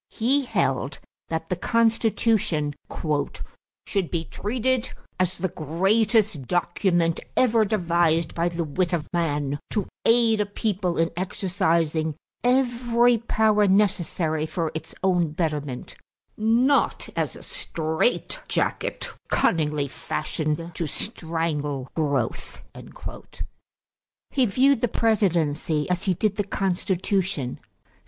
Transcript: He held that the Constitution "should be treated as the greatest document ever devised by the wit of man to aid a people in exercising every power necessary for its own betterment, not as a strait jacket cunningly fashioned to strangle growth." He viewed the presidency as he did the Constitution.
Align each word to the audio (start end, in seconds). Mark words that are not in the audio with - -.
He 0.09 0.45
held 0.45 0.97
that 1.29 1.49
the 1.49 1.55
Constitution 1.55 2.73
"should 3.85 4.09
be 4.09 4.25
treated 4.25 4.89
as 5.19 5.37
the 5.37 5.49
greatest 5.49 6.47
document 6.47 7.19
ever 7.37 7.63
devised 7.63 8.33
by 8.33 8.49
the 8.49 8.63
wit 8.63 8.93
of 8.93 9.05
man 9.13 9.59
to 9.69 9.85
aid 10.03 10.41
a 10.41 10.47
people 10.47 10.97
in 10.97 11.11
exercising 11.15 12.15
every 12.43 13.19
power 13.19 13.67
necessary 13.67 14.47
for 14.47 14.71
its 14.73 14.95
own 15.03 15.33
betterment, 15.33 15.93
not 16.35 17.07
as 17.15 17.35
a 17.35 17.43
strait 17.43 18.39
jacket 18.47 19.07
cunningly 19.29 19.87
fashioned 19.87 20.71
to 20.73 20.87
strangle 20.87 21.87
growth." 21.93 22.63
He 24.31 24.47
viewed 24.47 24.81
the 24.81 24.87
presidency 24.87 25.87
as 25.91 26.05
he 26.05 26.15
did 26.15 26.37
the 26.37 26.43
Constitution. 26.43 27.59